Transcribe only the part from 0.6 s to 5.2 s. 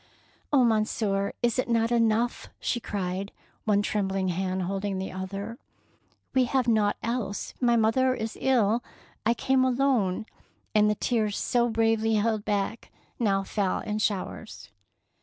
Monsieur, is it not enough?" she cried, one trembling hand holding the